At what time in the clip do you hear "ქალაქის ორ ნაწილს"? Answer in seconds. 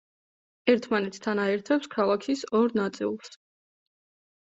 1.99-3.35